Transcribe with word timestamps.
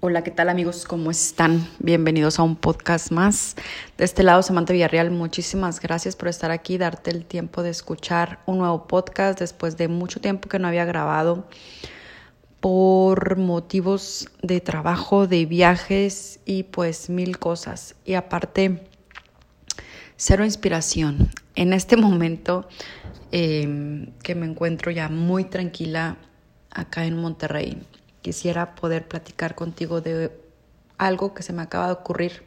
Hola, 0.00 0.22
¿qué 0.22 0.30
tal 0.30 0.50
amigos? 0.50 0.84
¿Cómo 0.84 1.10
están? 1.10 1.66
Bienvenidos 1.78 2.38
a 2.38 2.42
un 2.42 2.54
podcast 2.54 3.10
más. 3.10 3.56
De 3.96 4.04
este 4.04 4.22
lado, 4.22 4.42
Samantha 4.42 4.74
Villarreal, 4.74 5.10
muchísimas 5.10 5.80
gracias 5.80 6.16
por 6.16 6.28
estar 6.28 6.50
aquí, 6.50 6.76
darte 6.76 7.10
el 7.10 7.24
tiempo 7.24 7.62
de 7.62 7.70
escuchar 7.70 8.40
un 8.44 8.58
nuevo 8.58 8.86
podcast 8.86 9.40
después 9.40 9.78
de 9.78 9.88
mucho 9.88 10.20
tiempo 10.20 10.50
que 10.50 10.58
no 10.58 10.68
había 10.68 10.84
grabado 10.84 11.48
por 12.60 13.38
motivos 13.38 14.28
de 14.42 14.60
trabajo, 14.60 15.26
de 15.26 15.46
viajes 15.46 16.40
y 16.44 16.64
pues 16.64 17.08
mil 17.08 17.38
cosas. 17.38 17.94
Y 18.04 18.14
aparte, 18.14 18.86
cero 20.16 20.44
inspiración. 20.44 21.30
En 21.54 21.72
este 21.72 21.96
momento 21.96 22.68
eh, 23.32 24.12
que 24.22 24.34
me 24.34 24.44
encuentro 24.44 24.90
ya 24.90 25.08
muy 25.08 25.44
tranquila 25.44 26.18
acá 26.70 27.06
en 27.06 27.16
Monterrey 27.16 27.78
quisiera 28.26 28.74
poder 28.74 29.06
platicar 29.06 29.54
contigo 29.54 30.00
de 30.00 30.32
algo 30.98 31.32
que 31.32 31.44
se 31.44 31.52
me 31.52 31.62
acaba 31.62 31.86
de 31.86 31.92
ocurrir. 31.92 32.42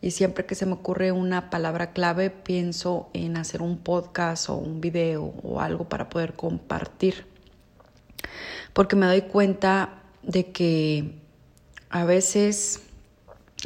Y 0.00 0.12
siempre 0.12 0.46
que 0.46 0.54
se 0.54 0.64
me 0.64 0.74
ocurre 0.74 1.10
una 1.10 1.50
palabra 1.50 1.92
clave, 1.92 2.30
pienso 2.30 3.10
en 3.12 3.36
hacer 3.36 3.62
un 3.62 3.78
podcast 3.78 4.48
o 4.48 4.54
un 4.54 4.80
video 4.80 5.34
o 5.42 5.60
algo 5.60 5.88
para 5.88 6.08
poder 6.08 6.34
compartir. 6.34 7.26
Porque 8.74 8.94
me 8.94 9.06
doy 9.06 9.22
cuenta 9.22 10.04
de 10.22 10.52
que 10.52 11.16
a 11.90 12.04
veces 12.04 12.82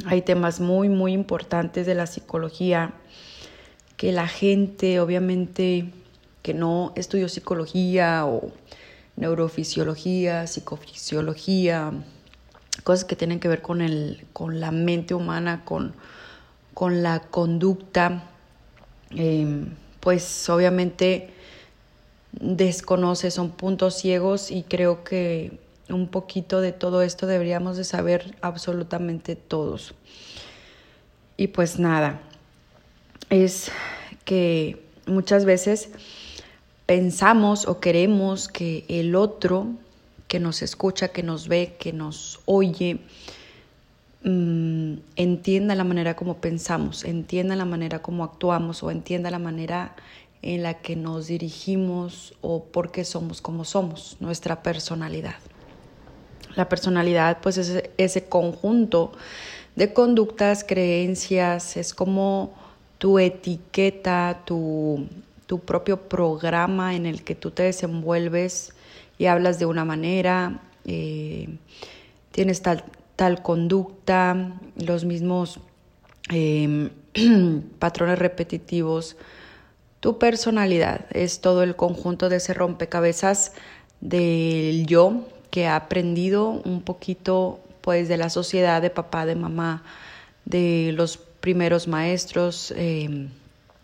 hay 0.07 0.23
temas 0.23 0.59
muy, 0.59 0.89
muy 0.89 1.13
importantes 1.13 1.85
de 1.85 1.93
la 1.93 2.07
psicología 2.07 2.95
que 3.95 4.11
la 4.11 4.27
gente, 4.27 4.99
obviamente, 4.99 5.91
que 6.41 6.55
no 6.55 6.93
estudió 6.95 7.29
psicología 7.29 8.25
o 8.25 8.51
neurofisiología, 9.17 10.47
psicofisiología, 10.47 11.91
cosas 12.83 13.03
que 13.03 13.15
tienen 13.15 13.39
que 13.39 13.49
ver 13.49 13.61
con, 13.61 13.81
el, 13.81 14.25
con 14.31 14.59
la 14.61 14.71
mente 14.71 15.13
humana, 15.13 15.65
con, 15.65 15.93
con 16.73 17.03
la 17.03 17.19
conducta, 17.19 18.23
em, 19.09 19.73
pues 19.99 20.47
obviamente 20.49 21.31
desconoce, 22.31 23.31
son 23.31 23.49
puntos 23.49 23.95
ciegos 23.95 24.51
y 24.51 24.63
creo 24.63 25.03
que 25.03 25.59
un 25.89 26.07
poquito 26.07 26.61
de 26.61 26.71
todo 26.71 27.01
esto 27.01 27.27
deberíamos 27.27 27.77
de 27.77 27.83
saber 27.83 28.35
absolutamente 28.41 29.35
todos. 29.35 29.95
Y 31.37 31.47
pues 31.47 31.79
nada, 31.79 32.19
es 33.29 33.71
que 34.25 34.83
muchas 35.05 35.45
veces 35.45 35.89
pensamos 36.87 37.67
o 37.67 37.79
queremos 37.79 38.47
que 38.47 38.85
el 38.87 39.15
otro 39.15 39.67
que 40.27 40.39
nos 40.39 40.61
escucha, 40.61 41.09
que 41.09 41.21
nos 41.21 41.47
ve, 41.47 41.75
que 41.77 41.93
nos 41.93 42.39
oye, 42.45 42.99
mm, 44.23 44.93
entienda 45.17 45.75
la 45.75 45.83
manera 45.83 46.15
como 46.15 46.37
pensamos, 46.37 47.03
entienda 47.03 47.55
la 47.55 47.65
manera 47.65 48.01
como 48.01 48.23
actuamos 48.23 48.81
o 48.83 48.89
entienda 48.89 49.29
la 49.29 49.37
manera 49.37 49.95
en 50.41 50.63
la 50.63 50.75
que 50.75 50.95
nos 50.95 51.27
dirigimos 51.27 52.33
o 52.41 52.63
por 52.63 52.91
qué 52.91 53.03
somos 53.03 53.41
como 53.41 53.65
somos, 53.65 54.17
nuestra 54.21 54.63
personalidad. 54.63 55.35
La 56.55 56.69
personalidad 56.69 57.39
pues 57.41 57.57
es 57.57 57.83
ese 57.97 58.29
conjunto 58.29 59.11
de 59.75 59.93
conductas, 59.93 60.63
creencias, 60.63 61.75
es 61.75 61.93
como 61.93 62.53
tu 62.97 63.19
etiqueta, 63.19 64.41
tu 64.45 65.07
tu 65.47 65.59
propio 65.61 66.07
programa 66.07 66.95
en 66.95 67.05
el 67.05 67.23
que 67.23 67.33
tú 67.33 67.51
te 67.51 67.63
desenvuelves 67.63 68.73
y 69.17 69.25
hablas 69.25 69.57
de 69.57 69.65
una 69.65 69.85
manera, 69.85 70.61
eh, 70.85 71.57
tienes 72.31 72.61
tal, 72.61 72.83
tal 73.15 73.41
conducta, 73.41 74.53
los 74.75 75.05
mismos 75.05 75.59
em, 76.29 76.91
patrones 77.79 78.19
repetitivos. 78.19 79.15
Tu 80.01 80.19
personalidad 80.19 81.05
es 81.11 81.41
todo 81.41 81.63
el 81.63 81.75
conjunto 81.75 82.29
de 82.29 82.35
ese 82.35 82.53
rompecabezas 82.53 83.53
del 84.01 84.85
yo 84.85 85.27
que 85.49 85.65
ha 85.65 85.75
aprendido 85.75 86.49
un 86.49 86.81
poquito 86.81 87.59
pues 87.81 88.09
de 88.09 88.17
la 88.17 88.29
sociedad, 88.29 88.81
de 88.81 88.89
papá, 88.89 89.25
de 89.25 89.35
mamá, 89.35 89.83
de 90.45 90.91
los 90.93 91.17
primeros 91.17 91.87
maestros. 91.87 92.73
Em, 92.75 93.29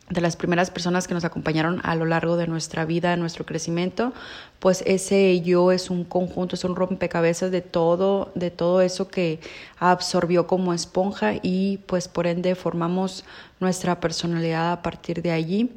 de 0.09 0.21
las 0.21 0.35
primeras 0.35 0.69
personas 0.69 1.07
que 1.07 1.13
nos 1.13 1.23
acompañaron 1.23 1.79
a 1.83 1.95
lo 1.95 2.05
largo 2.05 2.35
de 2.35 2.47
nuestra 2.47 2.85
vida, 2.85 3.11
de 3.11 3.17
nuestro 3.17 3.45
crecimiento, 3.45 4.13
pues 4.59 4.83
ese 4.85 5.41
yo 5.41 5.71
es 5.71 5.89
un 5.89 6.03
conjunto, 6.03 6.55
es 6.55 6.63
un 6.63 6.75
rompecabezas 6.75 7.51
de 7.51 7.61
todo, 7.61 8.31
de 8.35 8.51
todo 8.51 8.81
eso 8.81 9.07
que 9.07 9.39
absorbió 9.79 10.45
como 10.45 10.73
esponja 10.73 11.33
y 11.41 11.77
pues 11.87 12.07
por 12.07 12.27
ende 12.27 12.55
formamos 12.55 13.23
nuestra 13.59 13.99
personalidad 13.99 14.73
a 14.73 14.81
partir 14.81 15.21
de 15.21 15.31
allí 15.31 15.71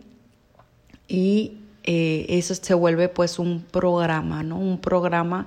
y 1.09 1.59
eh, 1.85 2.27
eso 2.29 2.55
se 2.55 2.75
vuelve 2.75 3.09
pues 3.09 3.39
un 3.39 3.63
programa, 3.63 4.43
¿no? 4.43 4.59
Un 4.59 4.81
programa 4.81 5.47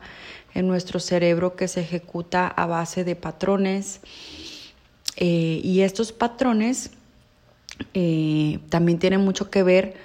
en 0.53 0.67
nuestro 0.67 1.01
cerebro 1.01 1.55
que 1.57 1.67
se 1.67 1.81
ejecuta 1.81 2.47
a 2.47 2.65
base 2.65 3.03
de 3.03 3.17
patrones 3.17 3.99
eh, 5.17 5.59
y 5.61 5.81
estos 5.81 6.13
patrones 6.13 6.91
eh, 7.93 8.59
también 8.69 8.99
tiene 8.99 9.17
mucho 9.17 9.49
que 9.49 9.63
ver 9.63 9.95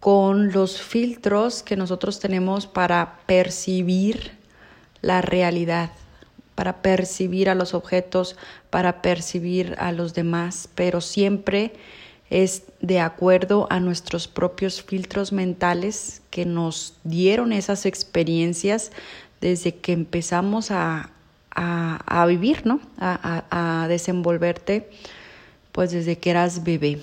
con 0.00 0.52
los 0.52 0.80
filtros 0.80 1.62
que 1.62 1.76
nosotros 1.76 2.20
tenemos 2.20 2.66
para 2.66 3.18
percibir 3.26 4.32
la 5.02 5.22
realidad, 5.22 5.90
para 6.54 6.82
percibir 6.82 7.50
a 7.50 7.54
los 7.54 7.74
objetos, 7.74 8.36
para 8.70 9.02
percibir 9.02 9.74
a 9.78 9.92
los 9.92 10.14
demás, 10.14 10.68
pero 10.74 11.00
siempre 11.00 11.72
es 12.30 12.64
de 12.80 13.00
acuerdo 13.00 13.66
a 13.70 13.80
nuestros 13.80 14.28
propios 14.28 14.82
filtros 14.82 15.32
mentales 15.32 16.22
que 16.30 16.44
nos 16.44 16.94
dieron 17.04 17.52
esas 17.52 17.86
experiencias 17.86 18.92
desde 19.40 19.74
que 19.76 19.92
empezamos 19.92 20.70
a, 20.70 21.10
a, 21.50 22.26
vivir, 22.26 22.66
¿no? 22.66 22.80
A, 22.98 23.82
a 23.82 23.88
desenvolverte 23.88 24.90
pues 25.72 25.90
desde 25.90 26.18
que 26.18 26.30
eras 26.30 26.64
bebé. 26.64 27.00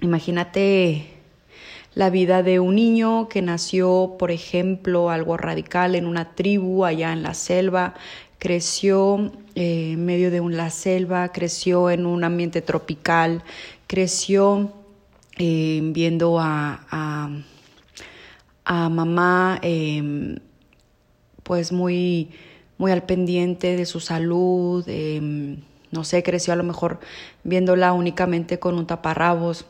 Imagínate 0.00 1.18
la 1.94 2.10
vida 2.10 2.42
de 2.42 2.60
un 2.60 2.76
niño 2.76 3.28
que 3.28 3.42
nació, 3.42 4.14
por 4.18 4.30
ejemplo, 4.30 5.10
algo 5.10 5.36
radical 5.36 5.96
en 5.96 6.06
una 6.06 6.34
tribu 6.34 6.84
allá 6.84 7.12
en 7.12 7.22
la 7.24 7.34
selva, 7.34 7.94
creció 8.38 9.32
eh, 9.54 9.92
en 9.94 10.04
medio 10.06 10.30
de 10.30 10.40
una 10.40 10.70
selva, 10.70 11.32
creció 11.32 11.90
en 11.90 12.06
un 12.06 12.22
ambiente 12.22 12.62
tropical, 12.62 13.42
creció 13.88 14.72
eh, 15.38 15.80
viendo 15.82 16.38
a, 16.38 16.86
a, 18.64 18.88
mamá 18.88 19.58
em, 19.62 20.36
pues 21.42 21.72
muy, 21.72 22.30
muy 22.76 22.92
al 22.92 23.04
pendiente 23.04 23.76
de 23.76 23.86
su 23.86 23.98
salud, 23.98 24.84
em, 24.86 25.56
no 25.90 26.04
sé, 26.04 26.22
creció 26.22 26.52
a 26.52 26.56
lo 26.56 26.64
mejor 26.64 27.00
viéndola 27.44 27.92
únicamente 27.92 28.58
con 28.58 28.76
un 28.76 28.86
taparrabos. 28.86 29.66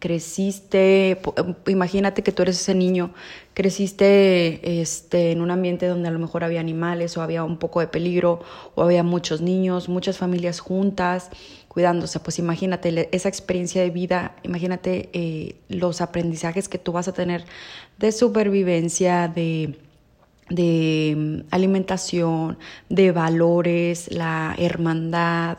Creciste, 0.00 1.20
imagínate 1.68 2.22
que 2.22 2.32
tú 2.32 2.42
eres 2.42 2.60
ese 2.60 2.74
niño, 2.74 3.14
creciste 3.54 4.80
este, 4.80 5.30
en 5.30 5.40
un 5.40 5.52
ambiente 5.52 5.86
donde 5.86 6.08
a 6.08 6.10
lo 6.10 6.18
mejor 6.18 6.42
había 6.42 6.58
animales 6.58 7.16
o 7.16 7.22
había 7.22 7.44
un 7.44 7.58
poco 7.58 7.78
de 7.78 7.86
peligro 7.86 8.40
o 8.74 8.82
había 8.82 9.04
muchos 9.04 9.40
niños, 9.40 9.88
muchas 9.88 10.18
familias 10.18 10.58
juntas 10.58 11.30
cuidándose. 11.68 12.18
Pues 12.18 12.40
imagínate 12.40 13.08
esa 13.12 13.28
experiencia 13.28 13.82
de 13.82 13.90
vida, 13.90 14.34
imagínate 14.42 15.10
eh, 15.12 15.56
los 15.68 16.00
aprendizajes 16.00 16.68
que 16.68 16.78
tú 16.78 16.90
vas 16.90 17.06
a 17.06 17.12
tener 17.12 17.44
de 17.98 18.10
supervivencia, 18.10 19.28
de 19.28 19.78
de 20.48 21.44
alimentación, 21.50 22.58
de 22.88 23.12
valores, 23.12 24.12
la 24.12 24.54
hermandad, 24.58 25.58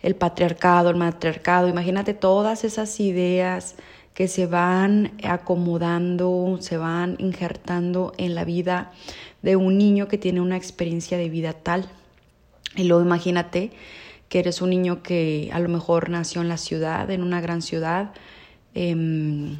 el 0.00 0.16
patriarcado, 0.16 0.90
el 0.90 0.96
matriarcado. 0.96 1.68
Imagínate 1.68 2.14
todas 2.14 2.64
esas 2.64 2.98
ideas 3.00 3.76
que 4.14 4.28
se 4.28 4.46
van 4.46 5.12
acomodando, 5.22 6.58
se 6.60 6.76
van 6.76 7.16
injertando 7.18 8.12
en 8.18 8.34
la 8.34 8.44
vida 8.44 8.92
de 9.42 9.56
un 9.56 9.78
niño 9.78 10.08
que 10.08 10.18
tiene 10.18 10.40
una 10.40 10.56
experiencia 10.56 11.16
de 11.18 11.28
vida 11.28 11.52
tal. 11.52 11.88
Y 12.76 12.84
luego 12.84 13.02
imagínate 13.02 13.70
que 14.28 14.38
eres 14.38 14.62
un 14.62 14.70
niño 14.70 15.02
que 15.02 15.50
a 15.52 15.60
lo 15.60 15.68
mejor 15.68 16.08
nació 16.08 16.40
en 16.40 16.48
la 16.48 16.56
ciudad, 16.56 17.10
en 17.10 17.22
una 17.22 17.40
gran 17.40 17.62
ciudad. 17.62 18.12
Em, 18.74 19.58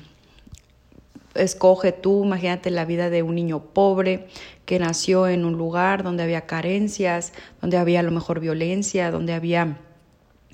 escoge 1.35 1.93
tú, 1.93 2.25
imagínate 2.25 2.71
la 2.71 2.85
vida 2.85 3.11
de 3.11 3.23
un 3.23 3.35
niño 3.35 3.61
pobre 3.73 4.27
que 4.65 4.79
nació 4.79 5.27
en 5.29 5.45
un 5.45 5.55
lugar 5.55 6.03
donde 6.03 6.23
había 6.23 6.47
carencias, 6.47 7.33
donde 7.61 7.77
había 7.77 8.01
a 8.01 8.03
lo 8.03 8.11
mejor 8.11 8.41
violencia, 8.41 9.11
donde 9.11 9.33
había 9.33 9.79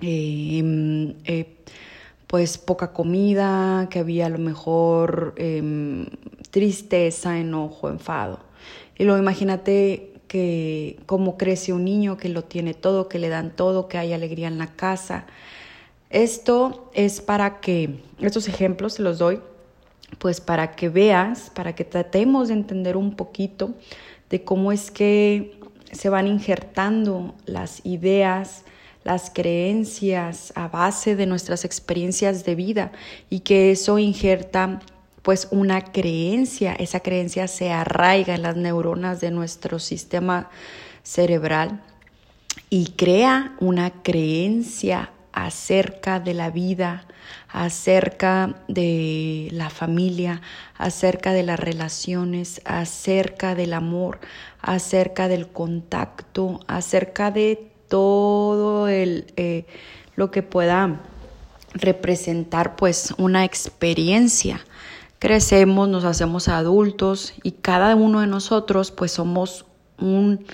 em, 0.01 1.15
eh, 1.25 1.57
pues 2.27 2.59
poca 2.59 2.93
comida, 2.93 3.89
que 3.91 3.99
había 3.99 4.27
a 4.27 4.29
lo 4.29 4.39
mejor 4.39 5.35
em, 5.37 6.07
tristeza, 6.51 7.39
enojo, 7.39 7.89
enfado. 7.89 8.41
Y 8.97 9.05
luego 9.05 9.19
imagínate 9.19 10.13
que 10.29 11.01
cómo 11.07 11.39
crece 11.39 11.73
un 11.73 11.85
niño 11.85 12.17
que 12.17 12.29
lo 12.29 12.45
tiene 12.45 12.75
todo, 12.75 13.09
que 13.09 13.19
le 13.19 13.29
dan 13.29 13.57
todo, 13.57 13.89
que 13.89 13.99
hay 13.99 14.13
alegría 14.13 14.49
en 14.49 14.59
la 14.59 14.69
casa. 14.69 15.27
Esto 16.11 16.91
es 16.95 17.21
para 17.21 17.61
que, 17.61 18.01
estos 18.21 18.49
ejemplos 18.49 18.95
se 18.95 19.03
los 19.03 19.19
doy, 19.19 19.41
pues 20.19 20.41
para 20.41 20.73
que 20.73 20.89
veas, 20.89 21.51
para 21.55 21.75
que 21.75 21.85
tratemos 21.85 22.49
de 22.49 22.55
entender 22.55 22.97
un 22.97 23.15
poquito 23.15 23.75
de 24.31 24.43
cómo 24.45 24.73
es 24.73 24.91
que 24.91 25.59
se 25.93 26.09
van 26.09 26.27
injertando 26.27 27.35
las 27.47 27.85
ideas, 27.85 28.65
las 29.05 29.31
creencias 29.31 30.53
a 30.55 30.69
base 30.69 31.17
de 31.17 31.27
nuestras 31.27 31.65
experiencias 31.65 32.45
de 32.45 32.55
vida 32.55 32.93
y 33.31 33.41
que 33.41 33.71
eso 33.71 33.99
injerta 33.99 34.81
pues 35.23 35.49
una 35.51 35.83
creencia, 35.83 36.75
esa 36.75 37.01
creencia 37.01 37.49
se 37.49 37.71
arraiga 37.71 38.35
en 38.35 38.43
las 38.43 38.57
neuronas 38.57 39.21
de 39.21 39.31
nuestro 39.31 39.79
sistema 39.79 40.49
cerebral 41.03 41.83
y 42.71 42.93
crea 42.93 43.55
una 43.61 43.91
creencia 44.03 45.11
acerca 45.47 46.19
de 46.19 46.35
la 46.35 46.51
vida, 46.51 47.07
acerca 47.49 48.57
de 48.67 49.49
la 49.53 49.71
familia, 49.71 50.43
acerca 50.77 51.33
de 51.33 51.45
las 51.45 51.61
relaciones, 51.61 52.61
acerca 52.65 53.55
del 53.55 53.73
amor, 53.73 54.19
acerca 54.61 55.29
del 55.29 55.47
contacto, 55.47 56.59
acerca 56.67 57.31
de 57.31 57.71
todo 57.87 58.89
el, 58.89 59.33
eh, 59.37 59.65
lo 60.17 60.33
que 60.33 60.43
pueda 60.43 61.03
representar 61.73 62.75
pues 62.75 63.15
una 63.17 63.45
experiencia. 63.45 64.61
Crecemos, 65.21 65.89
nos 65.89 66.05
hacemos 66.05 66.49
adultos 66.49 67.33
y 67.45 67.53
cada 67.53 67.95
uno 67.95 68.23
de 68.23 68.27
nosotros 68.27 68.91
pues 68.91 69.13
somos 69.13 69.67
un, 69.99 70.45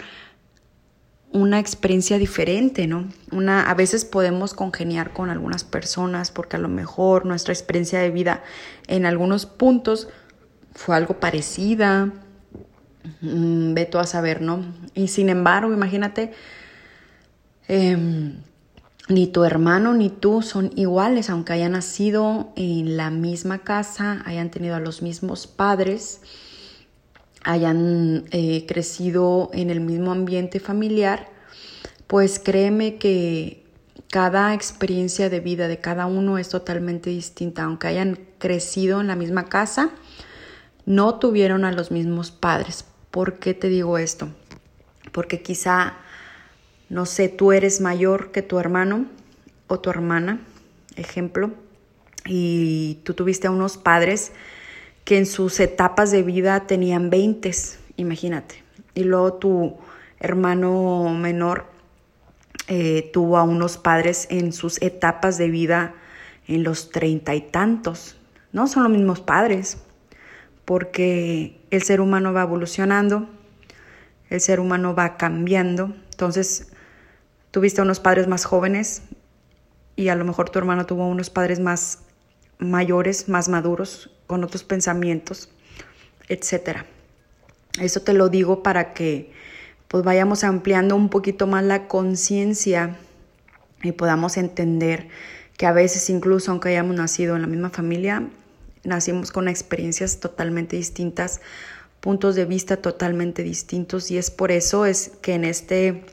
una 1.34 1.58
experiencia 1.58 2.16
diferente, 2.16 2.86
¿no? 2.86 3.06
Una, 3.30 3.68
a 3.68 3.74
veces 3.74 4.06
podemos 4.06 4.54
congeniar 4.54 5.12
con 5.12 5.28
algunas 5.28 5.64
personas 5.64 6.30
porque 6.30 6.56
a 6.56 6.58
lo 6.58 6.68
mejor 6.68 7.26
nuestra 7.26 7.52
experiencia 7.52 7.98
de 8.00 8.10
vida 8.10 8.42
en 8.86 9.04
algunos 9.04 9.44
puntos 9.44 10.08
fue 10.74 10.96
algo 10.96 11.20
parecida, 11.20 12.10
mm, 13.20 13.74
ve 13.74 13.90
a 13.92 14.04
saber, 14.04 14.40
¿no? 14.40 14.64
Y 14.94 15.08
sin 15.08 15.28
embargo, 15.28 15.74
imagínate, 15.74 16.32
Em, 17.68 18.42
ni 19.08 19.26
tu 19.26 19.44
hermano 19.44 19.94
ni 19.94 20.10
tú 20.10 20.42
son 20.42 20.70
iguales, 20.76 21.30
aunque 21.30 21.54
hayan 21.54 21.72
nacido 21.72 22.52
en 22.56 22.96
la 22.96 23.10
misma 23.10 23.60
casa, 23.60 24.22
hayan 24.26 24.50
tenido 24.50 24.76
a 24.76 24.80
los 24.80 25.02
mismos 25.02 25.46
padres, 25.46 26.20
hayan 27.44 28.24
eh, 28.30 28.64
crecido 28.66 29.50
en 29.52 29.70
el 29.70 29.80
mismo 29.80 30.12
ambiente 30.12 30.60
familiar, 30.60 31.28
pues 32.06 32.38
créeme 32.38 32.96
que 32.96 33.64
cada 34.10 34.54
experiencia 34.54 35.30
de 35.30 35.40
vida 35.40 35.68
de 35.68 35.78
cada 35.78 36.06
uno 36.06 36.38
es 36.38 36.48
totalmente 36.48 37.10
distinta, 37.10 37.64
aunque 37.64 37.88
hayan 37.88 38.18
crecido 38.38 39.00
en 39.00 39.06
la 39.06 39.16
misma 39.16 39.48
casa, 39.48 39.90
no 40.86 41.18
tuvieron 41.18 41.64
a 41.64 41.72
los 41.72 41.90
mismos 41.90 42.30
padres. 42.30 42.84
¿Por 43.10 43.38
qué 43.38 43.54
te 43.54 43.68
digo 43.68 43.98
esto? 43.98 44.28
Porque 45.12 45.42
quizá 45.42 45.94
no 46.88 47.06
sé, 47.06 47.28
tú 47.28 47.52
eres 47.52 47.80
mayor 47.80 48.30
que 48.30 48.42
tu 48.42 48.58
hermano 48.58 49.06
o 49.66 49.80
tu 49.80 49.90
hermana, 49.90 50.40
ejemplo, 50.96 51.50
y 52.26 53.00
tú 53.04 53.14
tuviste 53.14 53.46
a 53.46 53.50
unos 53.50 53.76
padres 53.76 54.32
que 55.04 55.18
en 55.18 55.26
sus 55.26 55.60
etapas 55.60 56.10
de 56.10 56.22
vida 56.22 56.66
tenían 56.66 57.10
20, 57.10 57.50
imagínate, 57.96 58.62
y 58.94 59.04
luego 59.04 59.34
tu 59.34 59.76
hermano 60.18 61.10
menor 61.10 61.66
eh, 62.68 63.10
tuvo 63.12 63.36
a 63.36 63.42
unos 63.42 63.76
padres 63.76 64.26
en 64.30 64.52
sus 64.52 64.80
etapas 64.80 65.36
de 65.36 65.50
vida 65.50 65.94
en 66.46 66.62
los 66.62 66.90
treinta 66.90 67.34
y 67.34 67.40
tantos. 67.40 68.16
No 68.52 68.66
son 68.66 68.84
los 68.84 68.92
mismos 68.92 69.20
padres, 69.20 69.78
porque 70.64 71.60
el 71.70 71.82
ser 71.82 72.00
humano 72.00 72.32
va 72.32 72.42
evolucionando, 72.42 73.28
el 74.30 74.40
ser 74.40 74.60
humano 74.60 74.94
va 74.94 75.16
cambiando. 75.16 75.92
Entonces, 76.10 76.72
tuviste 77.50 77.82
unos 77.82 78.00
padres 78.00 78.28
más 78.28 78.44
jóvenes 78.44 79.02
y 79.96 80.08
a 80.08 80.14
lo 80.14 80.24
mejor 80.24 80.50
tu 80.50 80.58
hermano 80.58 80.86
tuvo 80.86 81.06
unos 81.06 81.30
padres 81.30 81.60
más 81.60 82.00
mayores, 82.58 83.28
más 83.28 83.48
maduros, 83.48 84.10
con 84.26 84.44
otros 84.44 84.64
pensamientos, 84.64 85.48
etcétera. 86.28 86.86
Eso 87.80 88.00
te 88.00 88.12
lo 88.12 88.28
digo 88.28 88.62
para 88.62 88.94
que 88.94 89.32
pues 89.88 90.04
vayamos 90.04 90.44
ampliando 90.44 90.96
un 90.96 91.08
poquito 91.08 91.46
más 91.46 91.64
la 91.64 91.86
conciencia 91.86 92.96
y 93.82 93.92
podamos 93.92 94.36
entender 94.36 95.08
que 95.56 95.66
a 95.66 95.72
veces 95.72 96.10
incluso 96.10 96.50
aunque 96.50 96.70
hayamos 96.70 96.96
nacido 96.96 97.36
en 97.36 97.42
la 97.42 97.48
misma 97.48 97.70
familia, 97.70 98.28
nacimos 98.82 99.30
con 99.30 99.48
experiencias 99.48 100.20
totalmente 100.20 100.76
distintas, 100.76 101.40
puntos 102.00 102.34
de 102.34 102.44
vista 102.44 102.76
totalmente 102.76 103.42
distintos 103.42 104.10
y 104.10 104.18
es 104.18 104.30
por 104.30 104.50
eso 104.50 104.86
es 104.86 105.12
que 105.22 105.34
en 105.34 105.44
este 105.44 106.04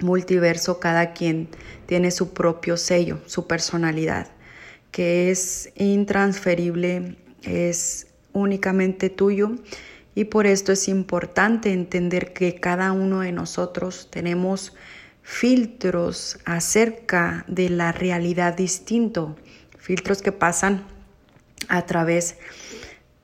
multiverso 0.00 0.80
cada 0.80 1.12
quien 1.12 1.48
tiene 1.86 2.10
su 2.10 2.32
propio 2.32 2.76
sello, 2.76 3.20
su 3.26 3.46
personalidad, 3.46 4.28
que 4.90 5.30
es 5.30 5.70
intransferible, 5.76 7.16
es 7.42 8.08
únicamente 8.32 9.10
tuyo 9.10 9.52
y 10.14 10.24
por 10.24 10.46
esto 10.46 10.72
es 10.72 10.88
importante 10.88 11.72
entender 11.72 12.32
que 12.32 12.56
cada 12.56 12.92
uno 12.92 13.20
de 13.20 13.32
nosotros 13.32 14.08
tenemos 14.10 14.74
filtros 15.22 16.38
acerca 16.44 17.44
de 17.46 17.68
la 17.68 17.92
realidad 17.92 18.56
distinto, 18.56 19.36
filtros 19.78 20.22
que 20.22 20.32
pasan 20.32 20.84
a 21.68 21.86
través 21.86 22.36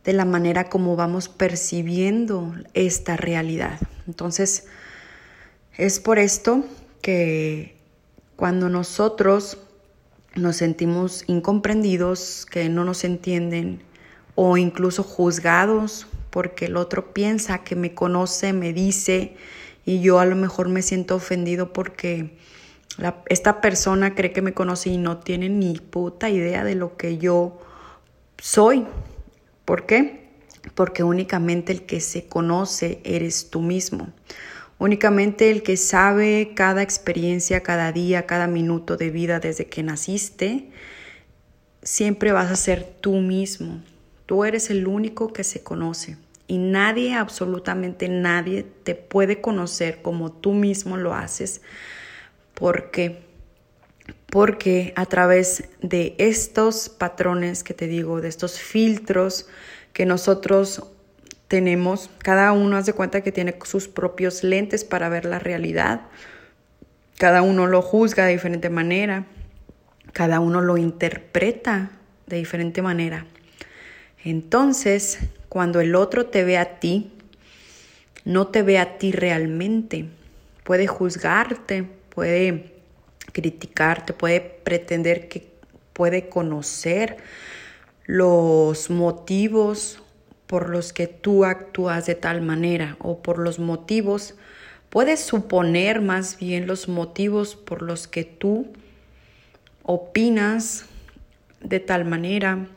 de 0.05 0.13
la 0.13 0.25
manera 0.25 0.69
como 0.69 0.97
vamos 0.97 1.29
percibiendo 1.29 2.55
esta 2.75 3.17
realidad. 3.17 3.81
Entonces, 4.07 4.67
es 5.77 5.99
por 5.99 6.19
esto 6.19 6.65
que 7.01 7.75
cuando 8.37 8.69
nosotros 8.69 9.59
nos 10.35 10.57
sentimos 10.57 11.25
incomprendidos, 11.27 12.47
que 12.47 12.69
no 12.69 12.85
nos 12.85 13.05
entienden 13.05 13.83
o 14.35 14.57
incluso 14.57 15.03
juzgados 15.03 16.07
porque 16.31 16.67
el 16.67 16.77
otro 16.77 17.13
piensa 17.13 17.63
que 17.63 17.77
me 17.77 17.95
conoce, 17.95 18.53
me 18.53 18.73
dice 18.73 19.37
y 19.85 20.01
yo 20.01 20.19
a 20.19 20.27
lo 20.27 20.35
mejor 20.35 20.69
me 20.69 20.83
siento 20.83 21.17
ofendido 21.17 21.73
porque 21.73 22.37
esta 23.29 23.61
persona 23.61 24.15
cree 24.15 24.33
que 24.33 24.43
me 24.43 24.55
conoce 24.55 24.91
y 24.91 24.99
no 24.99 25.19
tiene 25.19 25.49
ni 25.49 25.79
puta 25.79 26.31
idea 26.31 26.65
de 26.65 26.75
lo 26.75 26.97
que 26.97 27.19
yo 27.19 27.61
soy. 28.39 28.87
¿Por 29.65 29.87
qué? 29.87 30.29
Porque 30.75 31.03
únicamente 31.03 31.73
el 31.73 31.87
que 31.87 32.01
se 32.01 32.27
conoce 32.27 33.01
eres 33.05 33.51
tú 33.51 33.61
mismo. 33.61 34.09
Únicamente 34.79 35.51
el 35.51 35.63
que 35.63 35.77
sabe 35.77 36.53
cada 36.55 36.83
experiencia, 36.83 37.63
cada 37.63 37.93
día, 37.93 38.27
cada 38.27 38.47
minuto 38.47 38.97
de 38.97 39.11
vida 39.11 39.41
desde 39.41 39.67
que 39.67 39.83
naciste, 39.83 40.71
siempre 41.83 42.33
vas 42.33 42.51
a 42.51 42.57
ser 42.57 42.85
tú 43.01 43.15
mismo. 43.15 43.81
Tú 44.27 44.45
eres 44.45 44.71
el 44.71 44.87
único 44.87 45.33
que 45.33 45.45
se 45.45 45.63
conoce 45.63 46.17
y 46.47 46.59
nadie, 46.59 47.15
absolutamente 47.15 48.09
nadie, 48.09 48.65
te 48.83 48.95
puede 48.95 49.41
conocer 49.41 50.03
como 50.03 50.33
tú 50.33 50.53
mismo 50.53 50.97
lo 50.97 51.15
haces. 51.15 51.63
¿Por 52.55 52.91
qué? 52.91 53.23
Porque 54.27 54.93
a 54.97 55.07
través 55.07 55.65
de 55.81 56.15
estos 56.19 56.89
patrones 56.89 57.63
que 57.65 57.75
te 57.75 57.87
digo, 57.87 58.21
de 58.21 58.29
estos 58.29 58.59
filtros 58.61 59.47
que 59.93 60.07
nosotros 60.07 60.85
tenemos, 61.49 62.11
cada 62.19 62.53
uno 62.53 62.77
hace 62.77 62.93
cuenta 62.93 63.23
que 63.23 63.33
tiene 63.33 63.57
sus 63.65 63.89
propios 63.89 64.43
lentes 64.43 64.85
para 64.85 65.09
ver 65.09 65.25
la 65.25 65.39
realidad, 65.39 66.03
cada 67.19 67.43
uno 67.43 67.67
lo 67.67 67.81
juzga 67.81 68.27
de 68.27 68.33
diferente 68.33 68.71
manera, 68.71 69.27
cada 70.13 70.41
uno 70.41 70.61
lo 70.61 70.77
interpreta 70.77 71.91
de 72.27 72.37
diferente 72.37 72.83
manera. 72.83 73.27
Entonces, 74.25 75.19
cuando 75.49 75.81
el 75.81 75.95
otro 75.95 76.27
te 76.27 76.45
ve 76.45 76.57
a 76.57 76.81
ti, 76.81 77.13
no 78.25 78.47
te 78.47 78.63
ve 78.63 78.79
a 78.79 78.97
ti 78.97 79.13
realmente, 79.13 80.07
puede 80.65 80.87
juzgarte, 80.87 81.85
puede 82.09 82.73
criticarte, 83.33 84.15
puede 84.15 84.41
pretender 84.41 85.29
que 85.29 85.47
puede 85.93 86.29
conocer 86.29 87.19
los 88.07 88.91
motivos 88.91 90.01
por 90.47 90.71
los 90.71 90.93
que 90.93 91.07
tú 91.07 91.45
actúas 91.45 92.07
de 92.07 92.15
tal 92.15 92.41
manera 92.43 92.97
o 93.01 93.23
por 93.23 93.39
los 93.39 93.59
motivos, 93.59 94.35
puedes 94.91 95.21
suponer 95.21 96.01
más 96.01 96.39
bien 96.39 96.67
los 96.67 96.89
motivos 96.89 97.57
por 97.57 97.83
los 97.83 98.07
que 98.07 98.25
tú 98.25 98.69
opinas 99.83 100.87
de 101.61 101.81
tal 101.81 102.05
manera, 102.05 102.69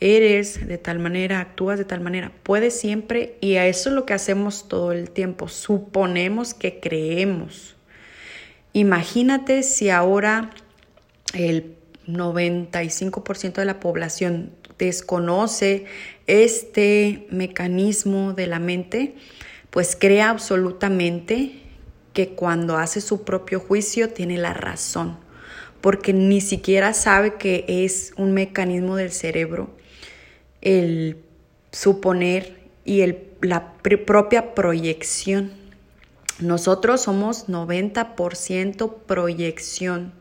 eres 0.00 0.66
de 0.66 0.78
tal 0.78 0.98
manera, 0.98 1.40
actúas 1.40 1.78
de 1.78 1.84
tal 1.84 2.00
manera. 2.00 2.32
Puedes 2.42 2.78
siempre, 2.78 3.36
y 3.40 3.56
a 3.56 3.66
eso 3.66 3.88
es 3.88 3.94
lo 3.94 4.06
que 4.06 4.14
hacemos 4.14 4.68
todo 4.68 4.92
el 4.92 5.10
tiempo, 5.10 5.48
suponemos 5.48 6.54
que 6.54 6.80
creemos. 6.80 7.76
Imagínate 8.72 9.62
si 9.62 9.90
ahora 9.90 10.50
el 11.32 11.76
95% 12.06 13.54
de 13.54 13.64
la 13.64 13.80
población 13.80 14.52
desconoce 14.78 15.86
este 16.26 17.26
mecanismo 17.30 18.34
de 18.34 18.46
la 18.46 18.58
mente, 18.58 19.14
pues 19.70 19.96
crea 19.98 20.30
absolutamente 20.30 21.62
que 22.12 22.30
cuando 22.30 22.76
hace 22.76 23.00
su 23.00 23.24
propio 23.24 23.60
juicio 23.60 24.10
tiene 24.10 24.38
la 24.38 24.54
razón, 24.54 25.18
porque 25.80 26.12
ni 26.12 26.40
siquiera 26.40 26.92
sabe 26.92 27.34
que 27.34 27.64
es 27.68 28.12
un 28.16 28.32
mecanismo 28.32 28.96
del 28.96 29.12
cerebro 29.12 29.70
el 30.66 31.18
suponer 31.70 32.56
y 32.84 33.02
el, 33.02 33.22
la 33.40 33.74
propia 33.74 34.54
proyección. 34.54 35.52
Nosotros 36.40 37.02
somos 37.02 37.48
90% 37.48 38.94
proyección, 39.06 40.12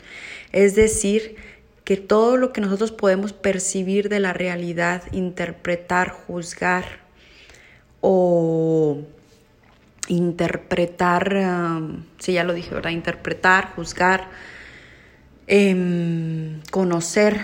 es 0.51 0.75
decir, 0.75 1.35
que 1.83 1.97
todo 1.97 2.37
lo 2.37 2.53
que 2.53 2.61
nosotros 2.61 2.91
podemos 2.91 3.33
percibir 3.33 4.07
de 4.09 4.19
la 4.19 4.33
realidad, 4.33 5.03
interpretar, 5.11 6.09
juzgar 6.09 6.85
o 8.01 9.01
interpretar, 10.07 11.35
um, 11.35 12.03
sí, 12.17 12.33
ya 12.33 12.43
lo 12.43 12.53
dije, 12.53 12.73
¿verdad? 12.73 12.91
Interpretar, 12.91 13.73
juzgar, 13.75 14.29
em, 15.47 16.61
conocer, 16.71 17.39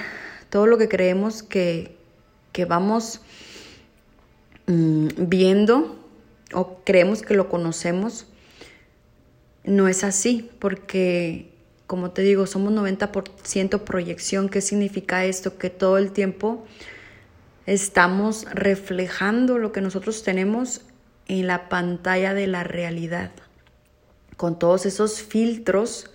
todo 0.50 0.68
lo 0.68 0.78
que 0.78 0.90
creemos 0.90 1.44
que, 1.44 1.96
que 2.52 2.66
vamos 2.66 3.22
mm, 4.68 5.08
viendo 5.18 5.98
o 6.54 6.84
creemos 6.84 7.22
que 7.22 7.34
lo 7.34 7.50
conocemos, 7.50 8.28
no 9.64 9.88
es 9.88 10.04
así, 10.04 10.50
porque 10.60 11.52
como 11.92 12.12
te 12.12 12.22
digo, 12.22 12.48
somos 12.48 12.72
90% 12.72 13.82
proyección. 13.82 14.48
¿Qué 14.48 14.62
significa 14.62 15.26
esto? 15.26 15.58
Que 15.58 15.70
todo 15.70 15.98
el 15.98 16.14
tiempo 16.14 16.66
estamos 17.66 18.46
reflejando 18.54 19.58
lo 19.58 19.74
que 19.74 19.82
nosotros 19.82 20.24
tenemos 20.24 20.84
en 21.28 21.48
la 21.48 21.68
pantalla 21.68 22.34
de 22.34 22.48
la 22.48 22.64
realidad, 22.64 23.32
con 24.38 24.58
todos 24.58 24.86
esos 24.86 25.22
filtros 25.22 26.10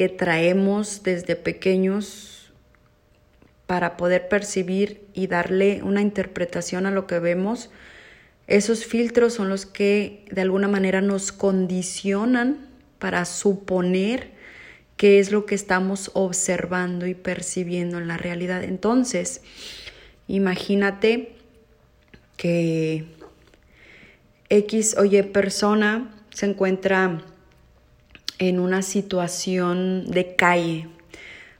que 0.00 0.08
traemos 0.08 1.02
desde 1.02 1.36
pequeños 1.36 2.50
para 3.66 3.98
poder 3.98 4.30
percibir 4.30 5.06
y 5.12 5.26
darle 5.26 5.82
una 5.82 6.00
interpretación 6.00 6.86
a 6.86 6.90
lo 6.90 7.06
que 7.06 7.18
vemos. 7.18 7.68
Esos 8.46 8.86
filtros 8.86 9.34
son 9.34 9.50
los 9.50 9.66
que 9.66 10.24
de 10.30 10.40
alguna 10.40 10.68
manera 10.68 11.02
nos 11.02 11.32
condicionan 11.32 12.66
para 12.98 13.26
suponer 13.26 14.30
qué 14.96 15.18
es 15.18 15.32
lo 15.32 15.44
que 15.44 15.54
estamos 15.54 16.10
observando 16.14 17.06
y 17.06 17.12
percibiendo 17.12 17.98
en 17.98 18.08
la 18.08 18.16
realidad. 18.16 18.64
Entonces, 18.64 19.42
imagínate 20.28 21.34
que 22.38 23.04
X 24.48 24.96
o 24.96 25.04
Y 25.04 25.22
persona 25.24 26.10
se 26.30 26.46
encuentra 26.46 27.22
en 28.40 28.58
una 28.58 28.82
situación 28.82 30.06
de 30.06 30.34
calle. 30.34 30.88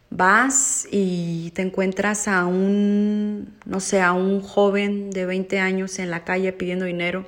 Vas 0.08 0.88
y 0.90 1.52
te 1.54 1.62
encuentras 1.62 2.26
a 2.26 2.46
un, 2.46 3.54
no 3.66 3.78
sé, 3.78 4.00
a 4.00 4.12
un 4.12 4.40
joven 4.40 5.10
de 5.10 5.26
20 5.26 5.60
años 5.60 6.00
en 6.00 6.10
la 6.10 6.24
calle 6.24 6.52
pidiendo 6.52 6.86
dinero. 6.86 7.26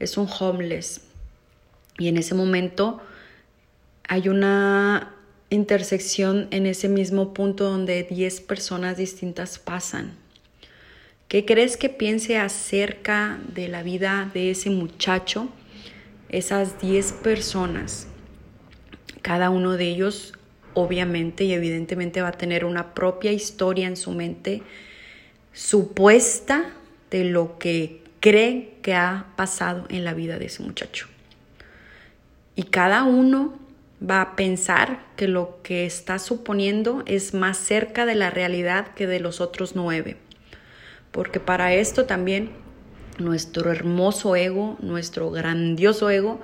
Es 0.00 0.16
un 0.16 0.26
homeless. 0.26 1.02
Y 1.98 2.08
en 2.08 2.16
ese 2.16 2.34
momento 2.34 3.00
hay 4.08 4.28
una 4.28 5.14
intersección 5.50 6.48
en 6.50 6.66
ese 6.66 6.88
mismo 6.88 7.34
punto 7.34 7.64
donde 7.64 8.02
10 8.04 8.40
personas 8.40 8.96
distintas 8.96 9.58
pasan. 9.58 10.16
¿Qué 11.28 11.44
crees 11.44 11.76
que 11.76 11.90
piense 11.90 12.38
acerca 12.38 13.38
de 13.54 13.68
la 13.68 13.82
vida 13.82 14.30
de 14.32 14.50
ese 14.50 14.70
muchacho? 14.70 15.48
Esas 16.30 16.80
10 16.80 17.12
personas. 17.12 18.09
Cada 19.22 19.50
uno 19.50 19.76
de 19.76 19.88
ellos 19.88 20.34
obviamente 20.74 21.44
y 21.44 21.52
evidentemente 21.52 22.22
va 22.22 22.28
a 22.28 22.32
tener 22.32 22.64
una 22.64 22.94
propia 22.94 23.32
historia 23.32 23.88
en 23.88 23.96
su 23.96 24.12
mente 24.12 24.62
supuesta 25.52 26.72
de 27.10 27.24
lo 27.24 27.58
que 27.58 28.02
cree 28.20 28.74
que 28.82 28.94
ha 28.94 29.26
pasado 29.36 29.86
en 29.88 30.04
la 30.04 30.14
vida 30.14 30.38
de 30.38 30.46
ese 30.46 30.62
muchacho. 30.62 31.08
Y 32.54 32.64
cada 32.64 33.04
uno 33.04 33.58
va 34.08 34.20
a 34.20 34.36
pensar 34.36 35.04
que 35.16 35.28
lo 35.28 35.58
que 35.62 35.86
está 35.86 36.18
suponiendo 36.18 37.02
es 37.06 37.34
más 37.34 37.56
cerca 37.58 38.06
de 38.06 38.14
la 38.14 38.30
realidad 38.30 38.94
que 38.94 39.06
de 39.06 39.20
los 39.20 39.40
otros 39.40 39.74
nueve 39.74 40.16
porque 41.10 41.40
para 41.40 41.74
esto 41.74 42.06
también 42.06 42.50
nuestro 43.18 43.70
hermoso 43.70 44.36
ego, 44.36 44.76
nuestro 44.80 45.30
grandioso 45.30 46.10
ego, 46.10 46.40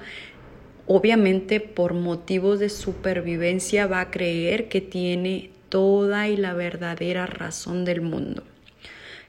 obviamente 0.87 1.61
por 1.61 1.95
motivos 1.95 2.61
de 2.61 2.69
supervivencia 2.69 3.87
va 3.87 4.00
a 4.00 4.11
creer 4.11 4.69
que 4.69 4.81
tiene 4.81 5.50
toda 5.69 6.28
y 6.28 6.37
la 6.37 6.55
verdadera 6.55 7.26
razón 7.26 7.85
del 7.85 8.00
mundo. 8.00 8.43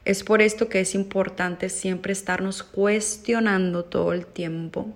Es 0.06 0.24
por 0.24 0.42
esto 0.42 0.70
que 0.70 0.80
es 0.80 0.96
importante 0.96 1.70
siempre 1.70 2.14
estarnos 2.14 2.64
cuestionando 2.64 3.84
todo 3.84 4.14
el 4.14 4.26
tiempo 4.26 4.94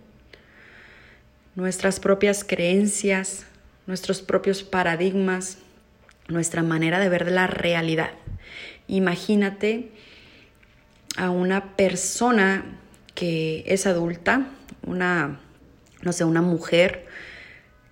nuestras 1.55 1.99
propias 1.99 2.43
creencias, 2.43 3.45
nuestros 3.87 4.21
propios 4.21 4.63
paradigmas, 4.63 5.57
nuestra 6.27 6.63
manera 6.63 6.99
de 6.99 7.09
ver 7.09 7.29
la 7.31 7.47
realidad. 7.47 8.11
Imagínate 8.87 9.91
a 11.17 11.29
una 11.29 11.75
persona 11.75 12.63
que 13.15 13.63
es 13.67 13.85
adulta, 13.85 14.47
una, 14.85 15.39
no 16.01 16.13
sé, 16.13 16.23
una 16.23 16.41
mujer 16.41 17.05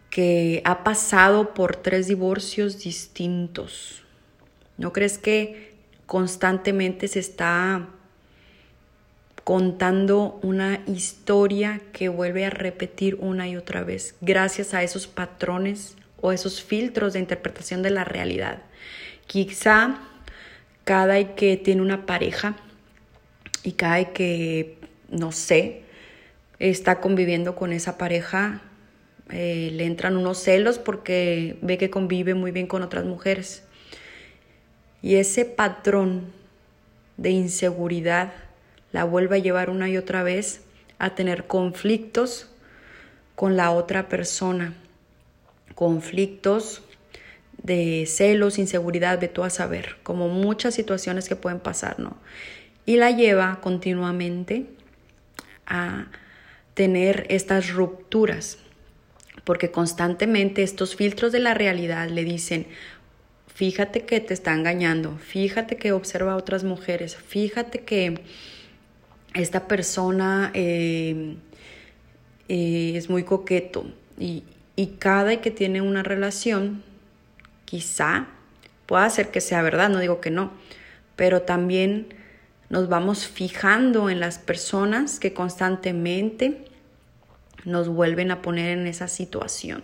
que 0.10 0.62
ha 0.66 0.84
pasado 0.84 1.54
por 1.54 1.76
tres 1.76 2.08
divorcios 2.08 2.80
distintos. 2.80 4.04
¿No 4.78 4.94
crees 4.94 5.18
que 5.18 5.76
constantemente 6.06 7.08
se 7.08 7.20
está 7.20 7.90
contando 9.44 10.40
una 10.42 10.82
historia 10.88 11.82
que 11.92 12.10
vuelve 12.10 12.46
a 12.46 12.50
repetir 12.50 13.16
una 13.16 13.48
y 13.48 13.56
otra 13.56 13.84
vez 13.84 14.16
gracias 14.22 14.74
a 14.74 14.84
esos 14.84 15.08
patrones 15.08 15.96
o 16.22 16.32
esos 16.32 16.62
filtros 16.62 17.14
de 17.14 17.20
interpretación 17.20 17.82
de 17.84 17.92
la 17.92 18.04
realidad? 18.04 18.64
Quizá 19.28 20.00
cada 20.84 21.36
que 21.36 21.58
tiene 21.58 21.84
una 21.84 22.08
pareja 22.08 22.56
y 23.64 23.74
cae 23.74 24.12
que, 24.12 24.78
no 25.10 25.32
sé, 25.32 25.84
está 26.60 27.00
conviviendo 27.00 27.56
con 27.56 27.74
esa 27.74 27.98
pareja, 27.98 28.62
eh, 29.32 29.70
le 29.74 29.86
entran 29.86 30.18
unos 30.18 30.40
celos 30.40 30.80
porque 30.80 31.58
ve 31.62 31.78
que 31.78 31.90
convive 31.90 32.34
muy 32.34 32.52
bien 32.52 32.68
con 32.68 32.84
otras 32.84 33.06
mujeres. 33.06 33.64
Y 35.02 35.16
ese 35.16 35.46
patrón 35.46 36.34
de 37.18 37.30
inseguridad 37.32 38.34
la 38.92 39.04
vuelve 39.04 39.38
a 39.38 39.40
llevar 39.40 39.70
una 39.70 39.90
y 39.90 39.98
otra 39.98 40.24
vez 40.24 40.62
a 40.98 41.16
tener 41.16 41.48
conflictos 41.48 42.50
con 43.36 43.56
la 43.56 43.72
otra 43.72 44.10
persona, 44.10 44.74
conflictos 45.76 46.82
de 47.62 48.06
celos, 48.08 48.58
inseguridad, 48.58 49.20
ve 49.20 49.28
tú 49.28 49.44
a 49.44 49.50
saber, 49.50 49.96
como 50.04 50.28
muchas 50.28 50.74
situaciones 50.74 51.30
que 51.30 51.36
pueden 51.36 51.60
pasar, 51.60 52.00
¿no? 52.00 52.18
y 52.90 52.96
la 52.96 53.12
lleva 53.12 53.60
continuamente 53.62 54.66
a 55.68 56.08
tener 56.80 57.26
estas 57.28 57.74
rupturas, 57.74 58.58
porque 59.44 59.70
constantemente 59.70 60.64
estos 60.64 60.96
filtros 60.96 61.34
de 61.34 61.42
la 61.42 61.54
realidad 61.54 62.08
le 62.08 62.24
dicen, 62.24 62.68
fíjate 63.54 64.06
que 64.06 64.22
te 64.22 64.34
está 64.34 64.54
engañando, 64.54 65.18
fíjate 65.18 65.76
que 65.76 65.92
observa 65.92 66.32
a 66.32 66.36
otras 66.38 66.64
mujeres, 66.64 67.18
fíjate 67.18 67.82
que 67.82 68.22
esta 69.34 69.68
persona 69.68 70.52
eh, 70.54 71.36
eh, 72.48 72.94
es 72.96 73.10
muy 73.10 73.24
coqueto. 73.24 73.84
Y, 74.18 74.44
y 74.78 74.88
cada 75.00 75.42
que 75.42 75.52
tiene 75.52 75.82
una 75.82 76.02
relación, 76.02 76.82
quizá 77.66 78.28
pueda 78.86 79.10
ser 79.10 79.32
que 79.32 79.42
sea 79.42 79.62
verdad, 79.62 79.90
no 79.90 80.00
digo 80.00 80.22
que 80.22 80.32
no, 80.32 80.54
pero 81.18 81.42
también 81.42 82.14
nos 82.70 82.88
vamos 82.88 83.28
fijando 83.28 84.10
en 84.10 84.22
las 84.22 84.40
personas 84.40 85.20
que 85.20 85.34
constantemente 85.34 86.69
nos 87.70 87.88
vuelven 87.88 88.32
a 88.32 88.42
poner 88.42 88.78
en 88.78 88.88
esa 88.88 89.08
situación. 89.08 89.84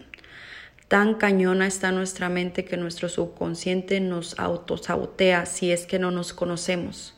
Tan 0.88 1.16
cañona 1.16 1.66
está 1.66 1.92
nuestra 1.92 2.30
mente 2.30 2.66
que 2.66 2.78
nuestro 2.78 3.10
subconsciente 3.10 4.00
nos 4.00 4.38
autosabotea 4.38 5.46
si 5.46 5.72
es 5.72 5.86
que 5.86 5.98
no 5.98 6.12
nos 6.12 6.34
conocemos. 6.34 7.16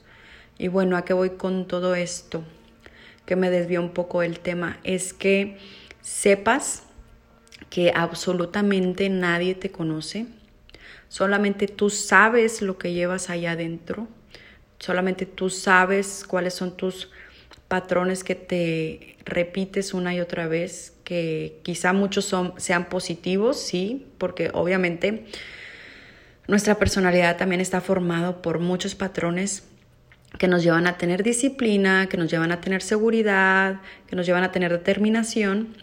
Y 0.57 0.69
bueno, 0.69 0.95
¿a 0.95 1.03
qué 1.03 1.13
voy 1.13 1.31
con 1.31 1.67
todo 1.67 1.95
esto? 1.95 2.43
Que 3.25 3.35
me 3.35 3.49
desvió 3.49 3.81
un 3.81 3.91
poco 3.91 4.23
el 4.23 4.39
tema. 4.39 4.79
Es 4.83 5.13
que 5.13 5.57
sepas 6.01 6.83
que 7.69 7.91
absolutamente 7.93 9.09
nadie 9.09 9.53
te 9.53 9.69
conoce. 9.69 10.27
Solamente 11.09 11.67
tú 11.67 11.89
sabes 11.89 12.61
lo 12.61 12.77
que 12.77 12.93
llevas 12.93 13.29
allá 13.29 13.51
adentro. 13.51 14.07
Solamente 14.79 15.25
tú 15.25 15.49
sabes 15.49 16.23
cuáles 16.25 16.53
son 16.53 16.77
tus 16.77 17.09
patrones 17.67 18.23
que 18.23 18.35
te 18.35 19.17
repites 19.25 19.93
una 19.93 20.13
y 20.15 20.19
otra 20.19 20.47
vez, 20.47 20.93
que 21.03 21.59
quizá 21.63 21.93
muchos 21.93 22.25
son, 22.25 22.53
sean 22.57 22.89
positivos, 22.89 23.59
sí, 23.59 24.05
porque 24.17 24.51
obviamente 24.53 25.25
nuestra 26.47 26.75
personalidad 26.75 27.37
también 27.37 27.59
está 27.59 27.81
formado 27.81 28.41
por 28.41 28.59
muchos 28.59 28.95
patrones 28.95 29.63
que 30.37 30.47
nos 30.47 30.63
llevan 30.63 30.87
a 30.87 30.97
tener 30.97 31.23
disciplina, 31.23 32.07
que 32.07 32.17
nos 32.17 32.29
llevan 32.29 32.51
a 32.51 32.61
tener 32.61 32.81
seguridad, 32.81 33.81
que 34.07 34.15
nos 34.15 34.25
llevan 34.25 34.43
a 34.43 34.51
tener 34.51 34.71
determinación, 34.71 35.75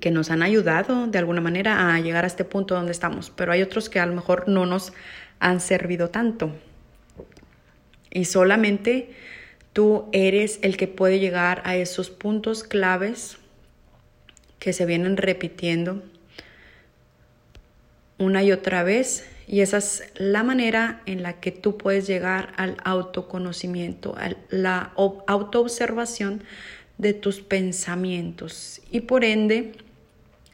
que 0.00 0.10
nos 0.10 0.30
han 0.30 0.42
ayudado 0.42 1.06
de 1.06 1.18
alguna 1.18 1.40
manera 1.40 1.94
a 1.94 2.00
llegar 2.00 2.24
a 2.24 2.26
este 2.26 2.44
punto 2.44 2.74
donde 2.74 2.92
estamos, 2.92 3.30
pero 3.30 3.52
hay 3.52 3.62
otros 3.62 3.88
que 3.88 4.00
a 4.00 4.06
lo 4.06 4.14
mejor 4.14 4.48
no 4.48 4.66
nos 4.66 4.92
han 5.40 5.60
servido 5.60 6.10
tanto. 6.10 6.52
Y 8.10 8.24
solamente 8.24 9.14
tú 9.76 10.06
eres 10.12 10.58
el 10.62 10.78
que 10.78 10.88
puede 10.88 11.18
llegar 11.18 11.60
a 11.66 11.76
esos 11.76 12.08
puntos 12.08 12.64
claves 12.64 13.36
que 14.58 14.72
se 14.72 14.86
vienen 14.86 15.18
repitiendo 15.18 16.02
una 18.16 18.42
y 18.42 18.52
otra 18.52 18.84
vez 18.84 19.28
y 19.46 19.60
esa 19.60 19.76
es 19.76 20.04
la 20.14 20.42
manera 20.42 21.02
en 21.04 21.22
la 21.22 21.40
que 21.40 21.52
tú 21.52 21.76
puedes 21.76 22.06
llegar 22.06 22.54
al 22.56 22.78
autoconocimiento, 22.84 24.16
a 24.16 24.30
la 24.48 24.94
autoobservación 24.96 26.42
de 26.96 27.12
tus 27.12 27.42
pensamientos. 27.42 28.80
Y 28.90 29.00
por 29.00 29.24
ende, 29.24 29.72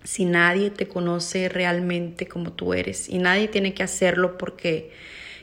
si 0.03 0.25
nadie 0.25 0.71
te 0.71 0.89
conoce 0.89 1.49
realmente 1.49 2.27
como 2.27 2.55
tú 2.55 2.75
eres, 2.75 3.09
y 3.09 3.19
nadie 3.19 3.47
tiene 3.47 3.73
que 3.73 3.85
hacerlo 3.85 4.37
porque 4.37 4.91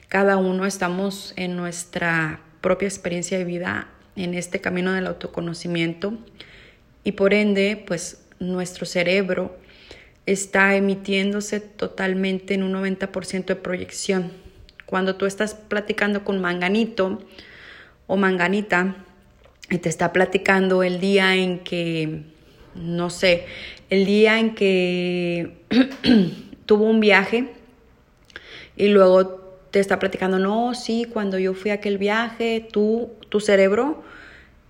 cada 0.10 0.36
uno 0.36 0.66
estamos 0.66 1.32
en 1.38 1.56
nuestra 1.56 2.42
propia 2.62 2.88
experiencia 2.88 3.38
de 3.38 3.46
vida, 3.46 3.88
en 4.16 4.34
este 4.34 4.60
camino 4.60 4.94
del 4.94 5.08
autoconocimiento, 5.08 6.18
y 7.04 7.14
por 7.14 7.34
ende, 7.34 7.82
pues 7.88 8.26
nuestro 8.40 8.86
cerebro 8.86 9.58
está 10.26 10.76
emitiéndose 10.76 11.60
totalmente 11.60 12.54
en 12.54 12.64
un 12.64 12.74
90% 12.74 13.46
de 13.46 13.56
proyección. 13.56 14.32
Cuando 14.86 15.16
tú 15.16 15.26
estás 15.26 15.54
platicando 15.54 16.24
con 16.24 16.42
manganito 16.42 17.20
o 18.08 18.18
manganita 18.18 18.96
y 19.70 19.78
te 19.78 19.90
está 19.90 20.14
platicando 20.14 20.84
el 20.84 21.00
día 21.00 21.36
en 21.36 21.60
que, 21.60 22.24
no 22.76 23.10
sé, 23.10 23.46
el 23.90 24.06
día 24.06 24.40
en 24.40 24.56
que 24.56 25.58
tuvo 26.66 26.86
un 26.86 27.00
viaje 27.00 27.50
y 28.76 28.88
luego 28.88 29.39
te 29.72 29.80
está 29.80 30.00
platicando, 30.00 30.40
no, 30.40 30.74
sí, 30.74 31.06
cuando 31.12 31.38
yo 31.40 31.54
fui 31.54 31.72
a 31.72 31.76
aquel 31.76 31.98
viaje, 31.98 32.68
tú, 32.72 33.12
tu 33.30 33.40
cerebro 33.40 34.04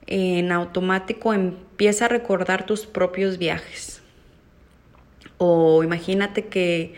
en 0.08 0.52
automático 0.52 1.34
empieza 1.34 2.06
a 2.06 2.08
recordar 2.08 2.66
tus 2.66 2.86
propios 2.86 3.38
viajes 3.38 4.00
o 5.40 5.84
imagínate 5.84 6.46
que 6.46 6.94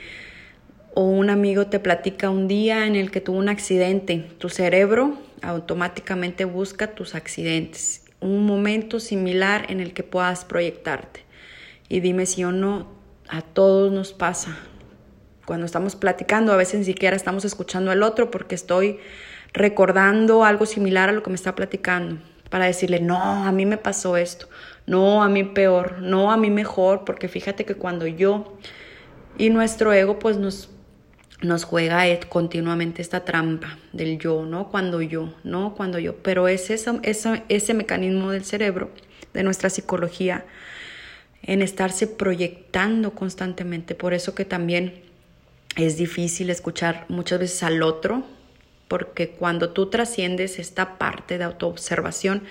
o 0.94 1.04
un 1.04 1.30
amigo 1.30 1.68
te 1.68 1.80
platica 1.80 2.30
un 2.30 2.50
día 2.50 2.86
en 2.86 2.98
el 2.98 3.12
que 3.12 3.22
tuvo 3.22 3.38
un 3.38 3.48
accidente. 3.48 4.28
Tu 4.40 4.50
cerebro 4.50 5.18
automáticamente 5.42 6.44
busca 6.44 6.88
tus 6.94 7.16
accidentes, 7.16 8.04
un 8.20 8.46
momento 8.46 9.00
similar 9.00 9.68
en 9.70 9.80
el 9.80 9.94
que 9.94 10.04
puedas 10.04 10.44
proyectarte. 10.44 11.22
Y 11.88 12.02
dime 12.02 12.26
si 12.26 12.44
o 12.44 12.52
no, 12.52 12.88
a 13.30 13.42
todos 13.42 13.94
nos 13.94 14.12
pasa. 14.12 14.58
Cuando 15.52 15.66
estamos 15.66 15.98
platicando, 15.98 16.54
a 16.54 16.56
veces 16.56 16.80
ni 16.80 16.86
siquiera 16.86 17.14
estamos 17.14 17.44
escuchando 17.44 17.92
al 17.92 18.04
otro 18.04 18.32
porque 18.32 18.56
estoy 18.56 19.02
recordando 19.52 20.46
algo 20.46 20.66
similar 20.66 21.10
a 21.10 21.12
lo 21.12 21.24
que 21.24 21.30
me 21.30 21.36
está 21.36 21.56
platicando 21.56 22.20
para 22.50 22.68
decirle, 22.68 23.02
no, 23.02 23.22
a 23.22 23.52
mí 23.52 23.66
me 23.66 23.76
pasó 23.76 24.16
esto, 24.16 24.48
no, 24.86 25.22
a 25.22 25.28
mí 25.28 25.44
peor, 25.44 26.00
no, 26.00 26.32
a 26.32 26.38
mí 26.38 26.50
mejor, 26.50 27.04
porque 27.04 27.28
fíjate 27.28 27.66
que 27.66 27.76
cuando 27.76 28.08
yo 28.08 28.58
y 29.38 29.50
nuestro 29.50 29.92
ego 29.92 30.20
pues 30.20 30.38
nos, 30.38 30.70
nos 31.42 31.66
juega 31.66 32.06
continuamente 32.30 33.02
esta 33.02 33.26
trampa 33.26 33.78
del 33.92 34.20
yo, 34.20 34.46
¿no? 34.46 34.70
Cuando 34.70 35.02
yo, 35.02 35.34
¿no? 35.44 35.76
Cuando 35.76 36.00
yo, 36.00 36.16
pero 36.24 36.48
es 36.48 36.70
ese, 36.70 36.94
ese 37.50 37.74
mecanismo 37.74 38.32
del 38.32 38.46
cerebro, 38.46 38.90
de 39.34 39.44
nuestra 39.44 39.70
psicología, 39.70 40.46
en 41.44 41.62
estarse 41.62 42.08
proyectando 42.08 43.12
constantemente, 43.12 43.96
por 43.96 44.14
eso 44.14 44.34
que 44.34 44.46
también 44.46 45.11
es 45.76 45.98
difícil 45.98 46.50
escuchar 46.50 47.06
muchas 47.08 47.40
veces 47.40 47.64
al 47.64 47.82
otro, 47.84 48.24
porque 48.88 49.30
cuando 49.30 49.70
tú 49.70 49.90
trasciendes 49.90 50.60
esta 50.60 50.98
parte 50.98 51.38
de 51.38 51.46
autoobservación, 51.46 52.44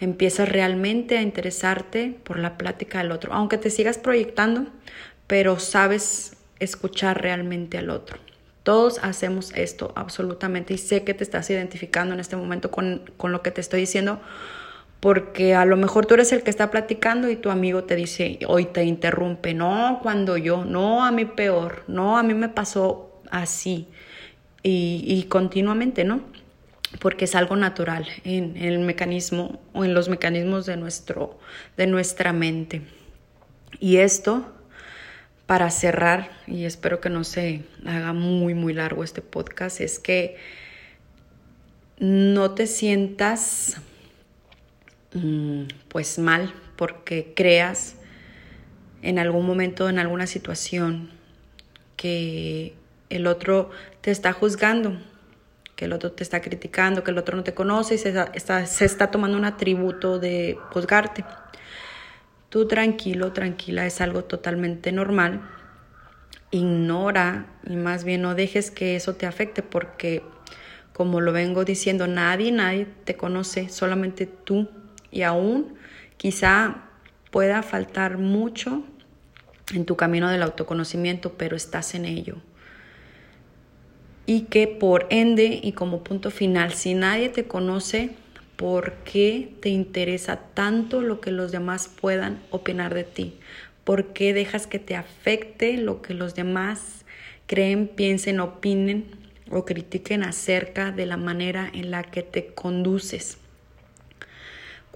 empiezas 0.00 0.48
realmente 0.48 1.18
a 1.18 1.22
interesarte 1.22 2.16
por 2.22 2.38
la 2.38 2.56
plática 2.56 2.98
del 2.98 3.10
otro, 3.10 3.32
aunque 3.32 3.58
te 3.58 3.70
sigas 3.70 3.98
proyectando, 3.98 4.66
pero 5.26 5.58
sabes 5.58 6.36
escuchar 6.60 7.20
realmente 7.20 7.76
al 7.76 7.90
otro. 7.90 8.18
Todos 8.62 8.98
hacemos 9.02 9.52
esto 9.54 9.92
absolutamente 9.96 10.74
y 10.74 10.78
sé 10.78 11.02
que 11.02 11.14
te 11.14 11.24
estás 11.24 11.50
identificando 11.50 12.14
en 12.14 12.20
este 12.20 12.36
momento 12.36 12.70
con, 12.70 13.10
con 13.16 13.32
lo 13.32 13.42
que 13.42 13.50
te 13.50 13.60
estoy 13.60 13.80
diciendo, 13.80 14.20
porque 15.00 15.54
a 15.54 15.64
lo 15.64 15.76
mejor 15.78 16.04
tú 16.04 16.14
eres 16.14 16.30
el 16.32 16.42
que 16.42 16.50
está 16.50 16.70
platicando 16.70 17.30
y 17.30 17.36
tu 17.36 17.50
amigo 17.50 17.84
te 17.84 17.96
dice, 17.96 18.38
hoy 18.46 18.66
te 18.66 18.84
interrumpe, 18.84 19.54
no, 19.54 19.98
cuando 20.02 20.36
yo, 20.36 20.64
no, 20.66 21.04
a 21.04 21.10
mí 21.10 21.24
peor, 21.24 21.84
no, 21.88 22.18
a 22.18 22.22
mí 22.22 22.34
me 22.34 22.50
pasó 22.50 23.22
así 23.30 23.88
y, 24.62 25.24
continuamente, 25.30 26.04
¿no? 26.04 26.20
Porque 26.98 27.24
es 27.24 27.34
algo 27.34 27.56
natural 27.56 28.06
en, 28.24 28.58
el 28.58 28.78
mecanismo 28.80 29.58
o 29.72 29.86
en 29.86 29.94
los 29.94 30.10
mecanismos 30.10 30.66
de, 30.66 30.76
nuestro, 30.76 31.38
de 31.78 31.86
nuestra 31.86 32.34
mente. 32.34 32.82
Y 33.78 33.98
esto, 33.98 34.52
para 35.46 35.70
cerrar, 35.70 36.30
y 36.46 36.66
espero 36.66 37.00
que 37.00 37.08
no 37.08 37.24
se 37.24 37.62
haga 37.86 38.12
muy, 38.12 38.52
muy 38.52 38.74
largo 38.74 39.02
este 39.02 39.22
podcast, 39.22 39.80
es 39.80 39.98
que 39.98 40.36
no 41.98 42.50
te 42.50 42.66
sientas 42.66 43.80
pues 45.88 46.18
mal 46.18 46.52
porque 46.76 47.32
creas 47.34 47.96
en 49.02 49.18
algún 49.18 49.46
momento, 49.46 49.88
en 49.88 49.98
alguna 49.98 50.26
situación, 50.26 51.10
que 51.96 52.74
el 53.08 53.26
otro 53.26 53.70
te 54.00 54.10
está 54.10 54.32
juzgando, 54.32 54.98
que 55.76 55.86
el 55.86 55.92
otro 55.92 56.12
te 56.12 56.22
está 56.22 56.40
criticando, 56.40 57.02
que 57.02 57.10
el 57.10 57.18
otro 57.18 57.36
no 57.36 57.42
te 57.42 57.54
conoce 57.54 57.94
y 57.94 57.98
se 57.98 58.14
está, 58.34 58.66
se 58.66 58.84
está 58.84 59.10
tomando 59.10 59.36
un 59.36 59.44
atributo 59.44 60.18
de 60.18 60.58
juzgarte. 60.70 61.24
Tú 62.48 62.66
tranquilo, 62.66 63.32
tranquila, 63.32 63.86
es 63.86 64.00
algo 64.00 64.24
totalmente 64.24 64.92
normal. 64.92 65.40
Ignora 66.50 67.46
y 67.64 67.76
más 67.76 68.04
bien 68.04 68.22
no 68.22 68.34
dejes 68.34 68.70
que 68.70 68.96
eso 68.96 69.14
te 69.14 69.26
afecte 69.26 69.62
porque, 69.62 70.22
como 70.92 71.20
lo 71.20 71.32
vengo 71.32 71.64
diciendo, 71.64 72.06
nadie, 72.06 72.50
nadie 72.50 72.86
te 73.04 73.16
conoce, 73.16 73.68
solamente 73.68 74.26
tú. 74.26 74.68
Y 75.10 75.22
aún 75.22 75.74
quizá 76.16 76.88
pueda 77.30 77.62
faltar 77.62 78.18
mucho 78.18 78.84
en 79.74 79.84
tu 79.84 79.96
camino 79.96 80.28
del 80.30 80.42
autoconocimiento, 80.42 81.34
pero 81.34 81.56
estás 81.56 81.94
en 81.94 82.04
ello 82.04 82.36
y 84.30 84.42
que 84.42 84.68
por 84.68 85.08
ende 85.10 85.58
y 85.60 85.72
como 85.72 86.04
punto 86.04 86.30
final, 86.30 86.72
si 86.72 86.94
nadie 86.94 87.30
te 87.30 87.48
conoce, 87.48 88.10
¿por 88.54 88.92
qué 89.02 89.52
te 89.60 89.70
interesa 89.70 90.36
tanto 90.54 91.00
lo 91.00 91.20
que 91.20 91.32
los 91.32 91.50
demás 91.50 91.88
puedan 91.88 92.40
opinar 92.52 92.94
de 92.94 93.02
ti? 93.02 93.34
¿Por 93.82 94.12
qué 94.12 94.32
dejas 94.32 94.68
que 94.68 94.78
te 94.78 94.94
afecte 94.94 95.76
lo 95.78 96.00
que 96.00 96.14
los 96.14 96.36
demás 96.36 97.04
creen, 97.48 97.88
piensen, 97.88 98.38
opinen 98.38 99.06
o 99.50 99.64
critiquen 99.64 100.22
acerca 100.22 100.92
de 100.92 101.06
la 101.06 101.16
manera 101.16 101.68
en 101.74 101.90
la 101.90 102.04
que 102.04 102.22
te 102.22 102.54
conduces? 102.54 103.36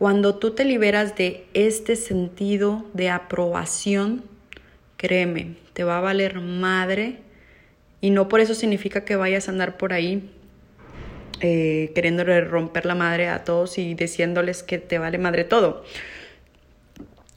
Cuando 0.04 0.34
tú 0.34 0.50
te 0.50 0.66
liberas 0.66 1.16
de 1.16 1.46
este 1.54 1.96
sentido 1.96 2.84
de 2.92 3.08
aprobación, 3.08 4.22
créeme, 4.98 5.56
te 5.72 5.82
va 5.82 5.96
a 5.96 6.02
valer 6.02 6.42
madre. 6.42 7.20
Y 8.02 8.10
no 8.10 8.28
por 8.28 8.40
eso 8.40 8.54
significa 8.54 9.06
que 9.06 9.16
vayas 9.16 9.48
a 9.48 9.52
andar 9.52 9.78
por 9.78 9.94
ahí 9.94 10.30
eh, 11.40 11.90
queriéndole 11.94 12.42
romper 12.42 12.84
la 12.84 12.94
madre 12.94 13.30
a 13.30 13.44
todos 13.44 13.78
y 13.78 13.94
diciéndoles 13.94 14.62
que 14.62 14.76
te 14.76 14.98
vale 14.98 15.16
madre 15.16 15.44
todo, 15.44 15.86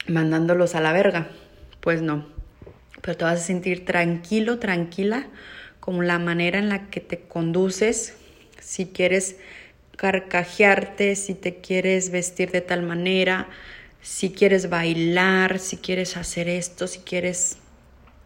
mandándolos 0.06 0.74
a 0.74 0.82
la 0.82 0.92
verga. 0.92 1.28
Pues 1.80 2.02
no, 2.02 2.26
pero 3.00 3.16
te 3.16 3.24
vas 3.24 3.40
a 3.40 3.44
sentir 3.44 3.86
tranquilo, 3.86 4.58
tranquila, 4.58 5.26
con 5.80 6.06
la 6.06 6.18
manera 6.18 6.58
en 6.58 6.68
la 6.68 6.90
que 6.90 7.00
te 7.00 7.18
conduces, 7.18 8.14
si 8.60 8.88
quieres 8.88 9.36
carcajearte, 9.98 11.16
si 11.16 11.34
te 11.34 11.56
quieres 11.56 12.10
vestir 12.10 12.52
de 12.52 12.60
tal 12.60 12.82
manera, 12.82 13.48
si 14.00 14.30
quieres 14.30 14.70
bailar, 14.70 15.58
si 15.58 15.76
quieres 15.76 16.16
hacer 16.16 16.48
esto, 16.48 16.86
si 16.86 17.00
quieres 17.00 17.58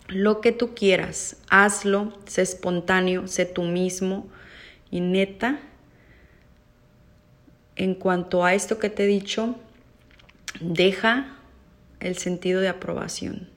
lo 0.08 0.42
que 0.42 0.52
tú 0.52 0.74
quieras, 0.74 1.38
hazlo, 1.48 2.12
sé 2.26 2.42
espontáneo, 2.42 3.26
sé 3.26 3.46
tú 3.46 3.62
mismo 3.62 4.28
y 4.90 5.00
neta, 5.00 5.60
en 7.74 7.94
cuanto 7.94 8.44
a 8.44 8.52
esto 8.52 8.78
que 8.78 8.90
te 8.90 9.04
he 9.04 9.06
dicho, 9.06 9.56
deja 10.60 11.38
el 12.00 12.18
sentido 12.18 12.60
de 12.60 12.68
aprobación. 12.68 13.48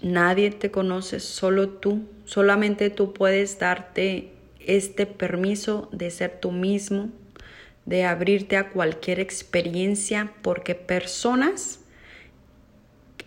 Nadie 0.00 0.52
te 0.52 0.70
conoce, 0.70 1.18
solo 1.18 1.70
tú, 1.70 2.06
solamente 2.24 2.88
tú 2.88 3.12
puedes 3.12 3.58
darte 3.58 4.35
este 4.66 5.06
permiso 5.06 5.88
de 5.92 6.10
ser 6.10 6.38
tú 6.40 6.52
mismo, 6.52 7.10
de 7.84 8.04
abrirte 8.04 8.56
a 8.56 8.70
cualquier 8.70 9.20
experiencia, 9.20 10.32
porque 10.42 10.74
personas, 10.74 11.80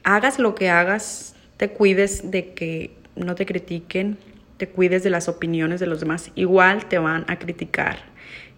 hagas 0.03 0.39
lo 0.39 0.55
que 0.55 0.69
hagas, 0.69 1.35
te 1.57 1.69
cuides 1.69 2.31
de 2.31 2.53
que 2.53 2.91
no 3.15 3.35
te 3.35 3.45
critiquen, 3.45 4.17
te 4.57 4.67
cuides 4.67 5.03
de 5.03 5.09
las 5.09 5.29
opiniones 5.29 5.79
de 5.79 5.87
los 5.87 5.99
demás, 5.99 6.31
igual 6.35 6.87
te 6.87 6.97
van 6.97 7.25
a 7.27 7.39
criticar 7.39 7.99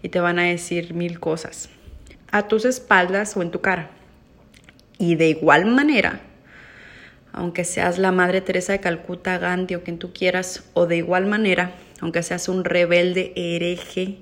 y 0.01 0.09
te 0.09 0.19
van 0.19 0.39
a 0.39 0.43
decir 0.43 0.93
mil 0.93 1.19
cosas 1.19 1.69
a 2.31 2.47
tus 2.47 2.65
espaldas 2.65 3.35
o 3.37 3.41
en 3.41 3.51
tu 3.51 3.61
cara. 3.61 3.89
Y 4.97 5.15
de 5.15 5.29
igual 5.29 5.65
manera, 5.65 6.21
aunque 7.33 7.63
seas 7.63 7.97
la 7.97 8.11
Madre 8.11 8.41
Teresa 8.41 8.73
de 8.73 8.79
Calcuta, 8.79 9.37
Gandhi 9.37 9.75
o 9.75 9.83
quien 9.83 9.99
tú 9.99 10.13
quieras, 10.13 10.63
o 10.73 10.87
de 10.87 10.97
igual 10.97 11.25
manera, 11.25 11.71
aunque 12.01 12.23
seas 12.23 12.49
un 12.49 12.65
rebelde 12.65 13.31
hereje 13.35 14.17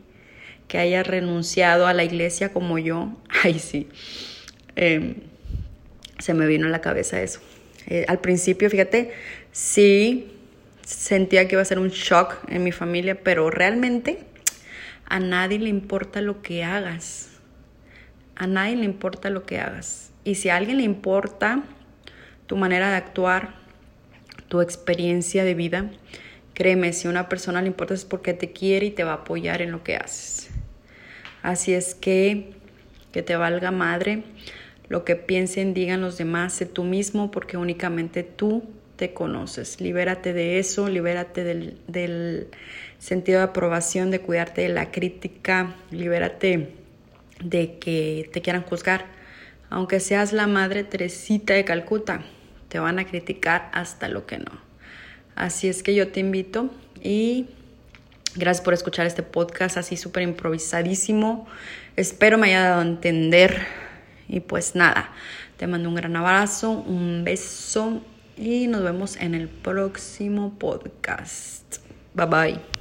que 0.68 0.78
haya 0.78 1.02
renunciado 1.02 1.88
a 1.88 1.94
la 1.94 2.04
iglesia 2.04 2.54
como 2.54 2.78
yo, 2.78 3.18
ay 3.44 3.58
sí, 3.58 3.88
em, 4.76 5.16
se 6.20 6.34
me 6.34 6.46
vino 6.46 6.68
a 6.68 6.70
la 6.70 6.82
cabeza 6.82 7.22
eso. 7.22 7.40
Eh, 7.88 8.06
al 8.08 8.20
principio, 8.20 8.70
fíjate, 8.70 9.12
sí 9.52 10.32
sentía 10.86 11.48
que 11.48 11.56
iba 11.56 11.62
a 11.62 11.66
ser 11.66 11.80
un 11.80 11.90
shock 11.90 12.38
en 12.50 12.64
mi 12.64 12.72
familia, 12.72 13.24
pero 13.24 13.50
realmente 13.50 14.20
a 15.06 15.20
nadie 15.20 15.58
le 15.60 15.70
importa 15.70 16.22
lo 16.22 16.42
que 16.42 16.64
hagas. 16.64 17.30
A 18.36 18.48
nadie 18.48 18.76
le 18.76 18.86
importa 18.86 19.30
lo 19.30 19.46
que 19.46 19.60
hagas. 19.60 20.12
Y 20.24 20.36
si 20.36 20.50
a 20.50 20.58
alguien 20.58 20.78
le 20.78 20.84
importa 20.84 21.64
tu 22.46 22.58
manera 22.58 22.90
de 22.90 22.96
actuar, 22.98 23.56
tu 24.50 24.62
experiencia 24.62 25.44
de 25.44 25.54
vida, 25.54 25.90
Créeme, 26.60 26.92
si 26.92 27.08
a 27.08 27.10
una 27.10 27.30
persona 27.30 27.62
le 27.62 27.68
importa 27.68 27.94
es 27.94 28.04
porque 28.04 28.34
te 28.34 28.52
quiere 28.52 28.88
y 28.88 28.92
te 28.92 29.06
va 29.06 29.12
a 29.12 29.16
apoyar 29.16 29.62
en 29.62 29.72
lo 29.72 29.82
que 29.82 29.96
haces. 29.96 30.50
Así 31.42 31.74
es 31.74 31.96
que 31.96 32.52
que 33.14 33.24
te 33.24 33.38
valga 33.38 33.72
madre 33.72 34.24
lo 34.90 35.06
que 35.06 35.16
piensen, 35.16 35.74
digan 35.74 36.02
los 36.02 36.18
demás, 36.18 36.52
sé 36.52 36.66
tú 36.66 36.84
mismo 36.84 37.32
porque 37.32 37.56
únicamente 37.56 38.24
tú 38.24 38.64
te 38.98 39.14
conoces. 39.14 39.80
Libérate 39.80 40.34
de 40.34 40.60
eso, 40.60 40.90
libérate 40.90 41.46
del, 41.46 41.78
del 41.88 42.50
sentido 42.98 43.38
de 43.38 43.46
aprobación, 43.46 44.12
de 44.12 44.20
cuidarte 44.20 44.60
de 44.60 44.70
la 44.70 44.92
crítica, 44.92 45.78
libérate 45.92 46.74
de 47.42 47.78
que 47.80 48.30
te 48.34 48.42
quieran 48.42 48.64
juzgar. 48.64 49.06
Aunque 49.70 50.02
seas 50.02 50.34
la 50.34 50.46
madre 50.46 50.84
Teresita 50.84 51.54
de 51.54 51.64
Calcuta, 51.64 52.26
te 52.68 52.80
van 52.80 53.00
a 53.00 53.06
criticar 53.06 53.72
hasta 53.72 54.10
lo 54.10 54.26
que 54.26 54.40
no. 54.40 54.69
Así 55.40 55.70
es 55.70 55.84
que 55.84 55.96
yo 55.96 56.10
te 56.10 56.20
invito 56.20 56.70
y 57.02 57.48
gracias 58.36 58.62
por 58.62 58.74
escuchar 58.74 59.06
este 59.06 59.24
podcast 59.24 59.78
así 59.78 59.96
súper 59.96 60.24
improvisadísimo. 60.24 61.48
Espero 61.96 62.38
me 62.38 62.48
haya 62.48 62.64
dado 62.64 62.82
a 62.82 62.84
entender. 62.84 63.66
Y 64.28 64.42
pues 64.42 64.76
nada, 64.76 65.12
te 65.56 65.66
mando 65.66 65.88
un 65.88 65.96
gran 65.96 66.18
abrazo, 66.18 66.72
un 66.72 67.24
beso 67.24 68.02
y 68.36 68.68
nos 68.68 68.84
vemos 68.84 69.16
en 69.16 69.34
el 69.34 69.48
próximo 69.48 70.60
podcast. 70.60 71.78
Bye 72.14 72.26
bye. 72.26 72.79